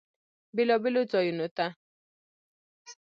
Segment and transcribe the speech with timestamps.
[0.55, 1.67] بیلابیلو ځایونو ته